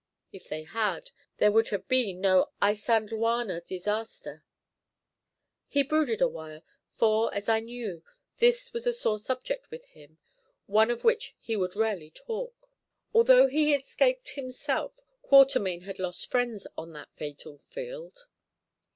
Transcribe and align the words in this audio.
If 0.31 0.49
they 0.49 0.63
had, 0.63 1.11
there 1.37 1.51
would 1.51 1.69
have 1.69 1.87
been 1.87 2.21
no 2.21 2.47
Isandhlwana 2.59 3.61
disaster." 3.63 4.43
He 5.67 5.83
brooded 5.83 6.21
awhile, 6.23 6.63
for, 6.95 7.31
as 7.35 7.47
I 7.47 7.59
knew, 7.59 8.03
this 8.39 8.73
was 8.73 8.87
a 8.87 8.93
sore 8.93 9.19
subject 9.19 9.69
with 9.69 9.85
him, 9.89 10.17
one 10.65 10.89
of 10.89 11.03
which 11.03 11.35
he 11.39 11.55
would 11.55 11.75
rarely 11.75 12.09
talk. 12.09 12.67
Although 13.13 13.45
he 13.45 13.75
escaped 13.75 14.29
himself, 14.31 14.99
Quatermain 15.21 15.81
had 15.81 15.99
lost 15.99 16.31
friends 16.31 16.65
on 16.75 16.93
that 16.93 17.13
fatal 17.15 17.59
field. 17.69 18.25